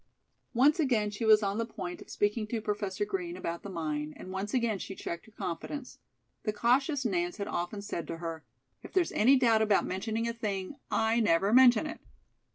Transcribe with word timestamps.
Once 0.55 0.79
again 0.79 1.11
she 1.11 1.25
was 1.25 1.43
on 1.43 1.59
the 1.59 1.63
point 1.63 2.01
of 2.01 2.09
speaking 2.09 2.47
to 2.47 2.59
Professor 2.59 3.05
Green 3.05 3.37
about 3.37 3.61
the 3.61 3.69
mine, 3.69 4.15
and 4.17 4.31
once 4.31 4.51
again 4.51 4.79
she 4.79 4.95
checked 4.95 5.27
her 5.27 5.31
confidence. 5.31 5.99
The 6.41 6.51
cautious 6.51 7.05
Nance 7.05 7.37
had 7.37 7.47
often 7.47 7.83
said 7.83 8.07
to 8.07 8.17
her: 8.17 8.43
"If 8.81 8.93
there's 8.93 9.11
any 9.11 9.35
doubt 9.35 9.61
about 9.61 9.85
mentioning 9.85 10.27
a 10.27 10.33
thing, 10.33 10.73
I 10.89 11.19
never 11.19 11.53
mention 11.53 11.85
it." 11.85 11.99